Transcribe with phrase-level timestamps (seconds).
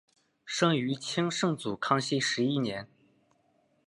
[0.45, 2.87] 生于清圣祖康熙十一年。